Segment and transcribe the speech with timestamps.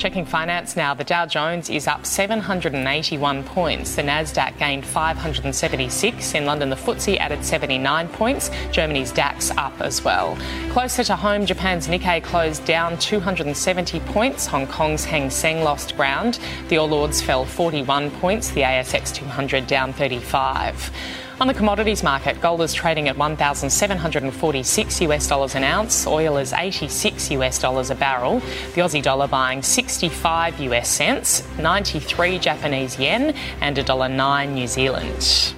[0.00, 3.96] Checking finance now, the Dow Jones is up 781 points.
[3.96, 6.34] The Nasdaq gained 576.
[6.34, 8.50] In London, the FTSE added 79 points.
[8.72, 10.38] Germany's DAX up as well.
[10.70, 14.46] Closer to home, Japan's Nikkei closed down 270 points.
[14.46, 16.38] Hong Kong's Hang Seng lost ground.
[16.68, 18.52] The All Ords fell 41 points.
[18.52, 20.90] The ASX 200 down 35.
[21.40, 26.06] On the commodities market, gold is trading at 1,746 US dollars an ounce.
[26.06, 28.40] Oil is 86 US dollars a barrel.
[28.74, 35.54] The Aussie dollar buying 65 US cents, 93 Japanese yen, and $1.09 New Zealand.